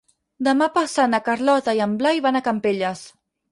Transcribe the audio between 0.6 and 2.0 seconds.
passat na Carlota i en